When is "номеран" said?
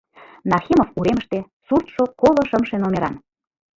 2.83-3.15